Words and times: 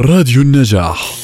راديو 0.00 0.42
النجاح. 0.42 1.14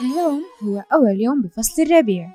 اليوم 0.00 0.44
هو 0.62 0.84
أول 0.92 1.20
يوم 1.20 1.42
بفصل 1.42 1.82
الربيع. 1.82 2.30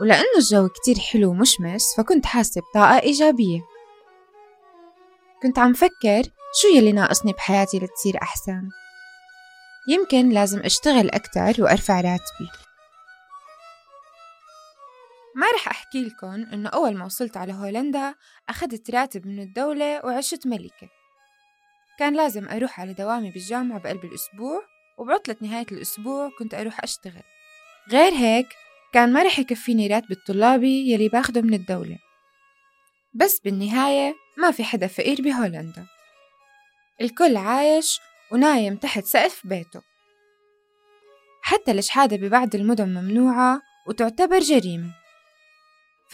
ولأنه 0.00 0.22
الجو 0.38 0.68
كتير 0.68 0.98
حلو 0.98 1.30
ومشمس 1.30 1.96
فكنت 1.96 2.26
حاسة 2.26 2.60
بطاقة 2.60 3.00
إيجابية. 3.00 3.60
كنت 5.42 5.58
عم 5.58 5.72
فكر 5.72 6.22
شو 6.60 6.68
يلي 6.76 6.92
ناقصني 6.92 7.32
بحياتي 7.32 7.78
لتصير 7.78 8.22
أحسن. 8.22 8.68
يمكن 9.88 10.28
لازم 10.28 10.60
أشتغل 10.60 11.10
أكتر 11.10 11.62
وأرفع 11.62 12.00
راتبي. 12.00 12.64
ما 15.34 15.46
رح 15.54 15.68
أحكي 15.68 16.04
لكم 16.04 16.46
إنه 16.52 16.68
أول 16.68 16.96
ما 16.96 17.04
وصلت 17.04 17.36
على 17.36 17.52
هولندا 17.52 18.14
أخذت 18.48 18.90
راتب 18.90 19.26
من 19.26 19.40
الدولة 19.40 20.06
وعشت 20.06 20.46
ملكة. 20.46 20.88
كان 21.98 22.16
لازم 22.16 22.48
أروح 22.48 22.80
على 22.80 22.92
دوامي 22.92 23.30
بالجامعة 23.30 23.78
بقلب 23.78 24.04
الأسبوع 24.04 24.62
وبعطلة 24.98 25.36
نهاية 25.40 25.66
الأسبوع 25.72 26.30
كنت 26.38 26.54
أروح 26.54 26.82
أشتغل. 26.82 27.22
غير 27.90 28.12
هيك 28.12 28.46
كان 28.92 29.12
ما 29.12 29.22
رح 29.22 29.38
يكفيني 29.38 29.86
راتب 29.86 30.12
الطلابي 30.12 30.92
يلي 30.92 31.08
باخده 31.08 31.40
من 31.40 31.54
الدولة. 31.54 31.98
بس 33.14 33.40
بالنهاية 33.40 34.14
ما 34.38 34.50
في 34.50 34.64
حدا 34.64 34.86
فقير 34.86 35.22
بهولندا. 35.22 35.86
الكل 37.00 37.36
عايش 37.36 38.00
ونايم 38.32 38.76
تحت 38.76 39.04
سقف 39.04 39.46
بيته. 39.46 39.82
حتى 41.42 41.72
الشحادة 41.72 42.16
ببعض 42.16 42.54
المدن 42.54 42.88
ممنوعة 42.88 43.60
وتعتبر 43.88 44.38
جريمة. 44.38 45.03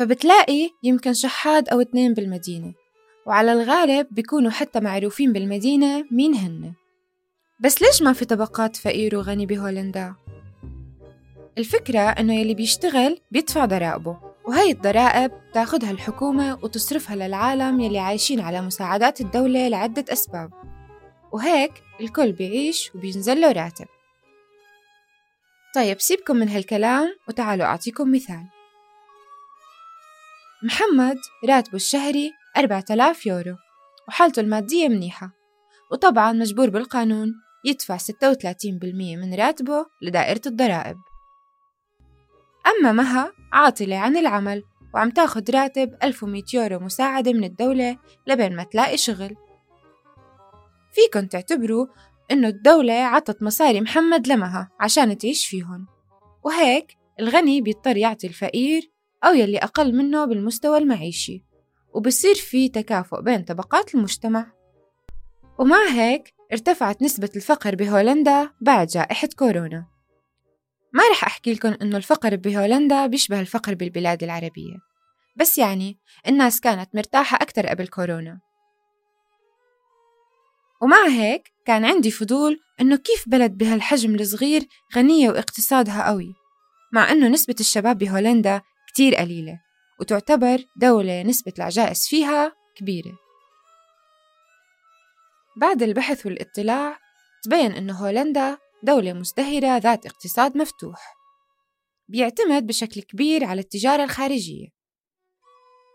فبتلاقي 0.01 0.71
يمكن 0.83 1.15
شحاد 1.15 1.69
أو 1.69 1.81
اتنين 1.81 2.15
بالمدينة 2.15 2.75
وعلى 3.27 3.53
الغالب 3.53 4.07
بيكونوا 4.11 4.51
حتى 4.51 4.81
معروفين 4.81 5.33
بالمدينة 5.33 6.05
مين 6.11 6.35
هن. 6.35 6.73
بس 7.61 7.83
ليش 7.83 8.03
ما 8.03 8.13
في 8.13 8.25
طبقات 8.25 8.77
فقير 8.77 9.17
وغني 9.17 9.47
بهولندا؟ 9.47 10.15
الفكرة 11.59 12.01
إنه 12.01 12.35
يلي 12.35 12.55
بيشتغل 12.55 13.21
بيدفع 13.31 13.65
ضرائبه 13.65 14.19
وهي 14.45 14.71
الضرائب 14.71 15.33
تاخدها 15.55 15.91
الحكومة 15.91 16.59
وتصرفها 16.63 17.17
للعالم 17.17 17.81
يلي 17.81 17.99
عايشين 17.99 18.41
على 18.41 18.61
مساعدات 18.61 19.21
الدولة 19.21 19.69
لعدة 19.69 20.05
أسباب 20.13 20.51
وهيك 21.33 21.73
الكل 22.01 22.33
بيعيش 22.33 22.95
وبينزل 22.95 23.41
له 23.41 23.53
راتب. 23.53 23.87
طيب 25.75 26.01
سيبكم 26.01 26.37
من 26.37 26.49
هالكلام 26.49 27.17
وتعالوا 27.29 27.67
أعطيكم 27.67 28.13
مثال. 28.13 28.60
محمد 30.63 31.19
راتبه 31.49 31.77
الشهري 31.77 32.33
4000 32.57 33.27
يورو 33.27 33.57
وحالته 34.09 34.41
المادية 34.41 34.89
منيحة 34.89 35.31
وطبعا 35.93 36.33
مجبور 36.33 36.71
بالقانون 36.71 37.35
يدفع 37.65 37.97
36% 37.97 38.05
من 39.17 39.35
راتبه 39.35 39.87
لدائرة 40.03 40.41
الضرائب. 40.47 40.97
أما 42.67 42.93
مها 42.93 43.33
عاطلة 43.53 43.97
عن 43.97 44.17
العمل 44.17 44.63
وعم 44.95 45.11
تاخد 45.11 45.51
راتب 45.51 45.97
1100 46.03 46.43
يورو 46.55 46.79
مساعدة 46.79 47.33
من 47.33 47.45
الدولة 47.45 47.99
لبين 48.27 48.57
ما 48.57 48.63
تلاقي 48.63 48.97
شغل. 48.97 49.37
فيكن 50.93 51.29
تعتبروا 51.29 51.87
إنه 52.31 52.49
الدولة 52.49 52.95
عطت 52.95 53.43
مصاري 53.43 53.81
محمد 53.81 54.29
لمها 54.29 54.71
عشان 54.81 55.19
تعيش 55.19 55.47
فيهن 55.47 55.87
وهيك 56.45 56.97
الغني 57.21 57.61
بيضطر 57.61 57.97
يعطي 57.97 58.27
الفقير 58.27 59.00
أو 59.25 59.35
يلي 59.35 59.59
أقل 59.59 59.97
منه 59.97 60.25
بالمستوى 60.25 60.79
المعيشي 60.79 61.45
وبصير 61.95 62.35
في 62.35 62.69
تكافؤ 62.69 63.21
بين 63.21 63.43
طبقات 63.43 63.95
المجتمع. 63.95 64.53
ومع 65.59 65.89
هيك 65.89 66.35
ارتفعت 66.53 67.03
نسبة 67.03 67.31
الفقر 67.37 67.75
بهولندا 67.75 68.51
بعد 68.61 68.87
جائحة 68.87 69.29
كورونا. 69.39 69.87
ما 70.93 71.03
رح 71.13 71.25
أحكي 71.25 71.53
لكم 71.53 71.77
إنه 71.83 71.97
الفقر 71.97 72.37
بهولندا 72.37 73.07
بيشبه 73.07 73.41
الفقر 73.41 73.75
بالبلاد 73.75 74.23
العربية 74.23 74.77
بس 75.37 75.59
يعني 75.59 75.99
الناس 76.29 76.61
كانت 76.61 76.95
مرتاحة 76.95 77.39
أكتر 77.41 77.67
قبل 77.67 77.89
كورونا. 77.89 78.41
ومع 80.83 81.09
هيك 81.09 81.53
كان 81.67 81.85
عندي 81.85 82.11
فضول 82.11 82.61
إنه 82.81 82.97
كيف 82.97 83.29
بلد 83.29 83.59
بهالحجم 83.59 84.15
الصغير 84.15 84.67
غنية 84.97 85.31
واقتصادها 85.31 86.07
قوي 86.07 86.35
مع 86.93 87.13
إنه 87.13 87.29
نسبة 87.29 87.55
الشباب 87.61 87.99
بهولندا 87.99 88.63
كتير 88.93 89.15
قليلة 89.15 89.61
وتعتبر 90.01 90.65
دولة 90.77 91.23
نسبة 91.23 91.53
العجائز 91.59 92.07
فيها 92.09 92.53
كبيرة. 92.77 93.13
بعد 95.57 95.83
البحث 95.83 96.27
والاطلاع 96.27 96.99
تبين 97.45 97.73
أن 97.73 97.91
هولندا 97.91 98.59
دولة 98.83 99.13
مزدهرة 99.13 99.77
ذات 99.77 100.07
اقتصاد 100.07 100.57
مفتوح. 100.57 101.17
بيعتمد 102.09 102.67
بشكل 102.67 103.03
كبير 103.03 103.45
على 103.45 103.61
التجارة 103.61 104.05
الخارجية. 104.05 104.69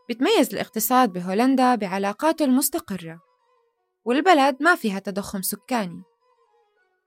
بتميز 0.09 0.53
الاقتصاد 0.53 1.13
بهولندا 1.13 1.75
بعلاقاته 1.75 2.45
المستقرة. 2.45 3.19
والبلد 4.05 4.63
ما 4.63 4.75
فيها 4.75 4.99
تضخم 4.99 5.41
سكاني. 5.41 6.03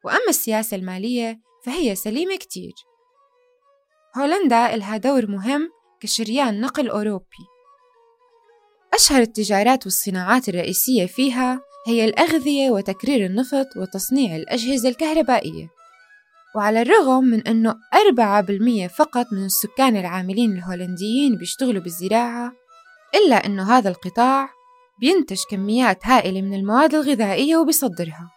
وأما 0.04 0.28
السياسة 0.28 0.76
المالية 0.76 1.40
فهي 1.64 1.94
سليمة 1.94 2.36
كتير. 2.36 2.72
هولندا 4.16 4.74
إلها 4.74 4.96
دور 4.96 5.26
مهم 5.26 5.77
كشريان 6.00 6.60
نقل 6.60 6.88
أوروبي. 6.88 7.44
أشهر 8.94 9.20
التجارات 9.20 9.84
والصناعات 9.84 10.48
الرئيسية 10.48 11.06
فيها 11.06 11.60
هي 11.86 12.04
الأغذية 12.04 12.70
وتكرير 12.70 13.26
النفط 13.26 13.66
وتصنيع 13.76 14.36
الأجهزة 14.36 14.88
الكهربائية. 14.88 15.68
وعلى 16.56 16.82
الرغم 16.82 17.24
من 17.24 17.46
أنه 17.46 17.74
4% 17.94 18.88
فقط 18.88 19.26
من 19.32 19.44
السكان 19.44 19.96
العاملين 19.96 20.52
الهولنديين 20.52 21.36
بيشتغلوا 21.36 21.82
بالزراعة 21.82 22.52
إلا 23.14 23.46
أنه 23.46 23.78
هذا 23.78 23.88
القطاع 23.88 24.48
بينتج 25.00 25.38
كميات 25.50 26.06
هائلة 26.06 26.42
من 26.42 26.54
المواد 26.54 26.94
الغذائية 26.94 27.56
وبيصدرها. 27.56 28.30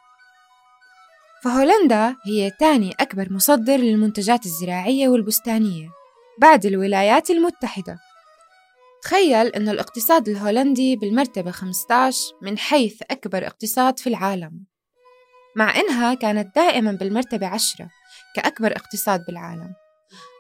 فهولندا 1.44 2.16
هي 2.26 2.52
تاني 2.60 2.92
أكبر 3.00 3.34
مصدر 3.34 3.78
للمنتجات 3.78 4.46
الزراعية 4.46 5.08
والبستانية. 5.08 6.01
بعد 6.42 6.66
الولايات 6.66 7.30
المتحدة. 7.30 7.98
تخيل 9.04 9.48
أن 9.48 9.70
الاقتصاد 9.70 10.30
الهولندي 10.30 10.96
بالمرتبة 10.96 11.52
15 11.52 12.18
من 12.42 12.58
حيث 12.58 13.02
أكبر 13.12 13.48
اقتصاد 13.48 14.00
في 14.00 14.08
العالم. 14.08 14.66
مع 15.56 15.76
إنها 15.76 16.14
كانت 16.14 16.56
دائما 16.56 16.92
بالمرتبة 16.92 17.48
10 17.48 17.90
كأكبر 18.36 18.72
اقتصاد 18.72 19.26
بالعالم. 19.28 19.74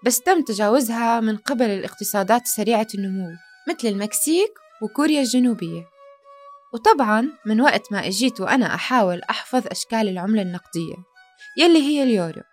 بس 0.05 0.21
تم 0.21 0.41
تجاوزها 0.41 1.19
من 1.19 1.37
قبل 1.37 1.65
الاقتصادات 1.65 2.47
سريعة 2.47 2.87
النمو 2.95 3.29
مثل 3.69 3.87
المكسيك 3.87 4.51
وكوريا 4.81 5.21
الجنوبية. 5.21 5.83
وطبعا 6.73 7.29
من 7.45 7.61
وقت 7.61 7.91
ما 7.91 8.07
إجيت 8.07 8.41
وأنا 8.41 8.75
أحاول 8.75 9.21
أحفظ 9.29 9.67
أشكال 9.67 10.09
العملة 10.09 10.41
النقدية 10.41 10.95
يلي 11.57 11.79
هي 11.81 12.03
اليورو. 12.03 12.50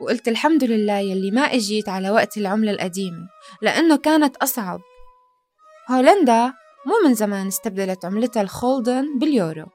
وقلت 0.00 0.28
الحمد 0.28 0.64
لله 0.64 0.98
يلي 0.98 1.30
ما 1.30 1.40
إجيت 1.40 1.88
على 1.88 2.10
وقت 2.10 2.36
العملة 2.36 2.70
القديمة 2.70 3.28
لأنه 3.62 3.96
كانت 3.96 4.36
أصعب. 4.36 4.80
هولندا 5.90 6.52
مو 6.86 7.08
من 7.08 7.14
زمان 7.14 7.46
استبدلت 7.46 8.04
عملتها 8.04 8.42
الخولدن 8.42 9.18
باليورو. 9.18 9.66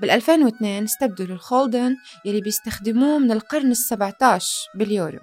بال 0.00 0.10
2002 0.10 0.84
استبدلوا 0.84 1.36
الخولدن 1.36 1.96
يلي 2.24 2.40
بيستخدموه 2.40 3.18
من 3.18 3.32
القرن 3.32 3.70
السبعة 3.70 4.16
عشر 4.22 4.70
باليورو. 4.74 5.20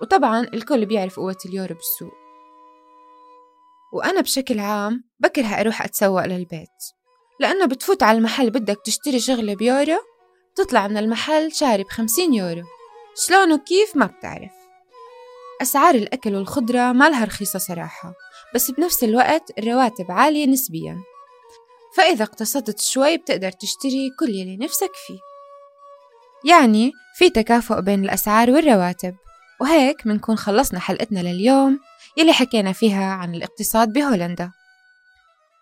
وطبعا 0.00 0.40
الكل 0.40 0.86
بيعرف 0.86 1.16
قوة 1.16 1.38
اليورو 1.46 1.74
بالسوق. 1.74 2.14
وأنا 3.92 4.20
بشكل 4.20 4.58
عام 4.58 5.04
بكره 5.20 5.60
أروح 5.60 5.82
أتسوق 5.82 6.26
للبيت 6.26 6.68
لأنه 7.40 7.66
بتفوت 7.66 8.02
على 8.02 8.18
المحل 8.18 8.50
بدك 8.50 8.78
تشتري 8.84 9.20
شغلة 9.20 9.54
بيورو 9.54 9.98
تطلع 10.54 10.88
من 10.88 10.96
المحل 10.96 11.52
شاري 11.52 11.84
بخمسين 11.84 12.34
يورو. 12.34 12.79
شلون 13.26 13.52
وكيف 13.52 13.96
ما 13.96 14.06
بتعرف. 14.06 14.52
أسعار 15.62 15.94
الأكل 15.94 16.34
والخضرة 16.34 16.92
ما 16.92 17.08
لها 17.08 17.24
رخيصة 17.24 17.58
صراحة 17.58 18.14
بس 18.54 18.70
بنفس 18.70 19.04
الوقت 19.04 19.58
الرواتب 19.58 20.10
عالية 20.10 20.46
نسبيا. 20.46 20.98
فإذا 21.96 22.24
اقتصدت 22.24 22.80
شوي 22.80 23.16
بتقدر 23.16 23.50
تشتري 23.50 24.10
كل 24.18 24.28
يلي 24.28 24.56
نفسك 24.56 24.90
فيه. 25.06 25.18
يعني 26.50 26.92
في 27.14 27.30
تكافؤ 27.30 27.80
بين 27.80 28.04
الأسعار 28.04 28.50
والرواتب 28.50 29.16
وهيك 29.60 30.06
منكون 30.06 30.36
خلصنا 30.36 30.80
حلقتنا 30.80 31.20
لليوم 31.20 31.80
يلي 32.16 32.32
حكينا 32.32 32.72
فيها 32.72 33.12
عن 33.12 33.34
الاقتصاد 33.34 33.92
بهولندا. 33.92 34.52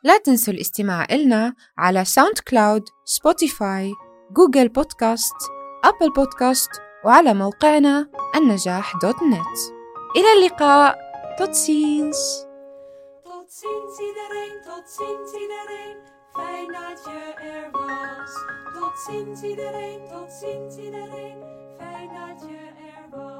لا 0.05 0.19
تنسوا 0.19 0.55
الاستماع 0.55 1.07
إلنا 1.11 1.55
على 1.79 2.05
SoundCloud 2.05 2.83
Spotify 3.05 3.93
Google 4.31 4.69
Podcast 4.69 5.35
Apple 5.85 6.13
Podcast 6.17 6.71
وعلى 7.05 7.35
موقعنا 7.35 8.09
النجاح 8.37 8.97
dot 8.97 9.23
net 9.23 9.59
إلى 10.17 10.33
اللقاء 10.39 10.99
توتسينس 11.39 12.45
Tot 13.25 13.51
fijn 16.33 16.69
dat 16.73 17.05
je 17.05 17.35
er 17.37 17.71
was. 17.71 18.33
Tot 18.75 18.99
ziens 18.99 19.43
iedereen, 19.43 20.09
tot 20.09 20.33
ziens 20.33 20.77
iedereen, 20.77 21.43
fijn 21.79 22.09
dat 22.09 22.49
je 22.49 22.59
er 22.93 23.19
was. 23.19 23.38